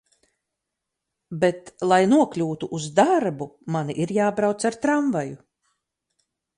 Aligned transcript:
Bet, 1.43 1.69
lai 1.91 1.99
nokļūtu 2.15 2.71
uz 2.79 2.89
darbu, 3.03 3.51
man 3.77 3.95
ir 4.07 4.17
jābrauc 4.19 4.71
ar 4.73 4.83
tramvaju. 4.87 5.41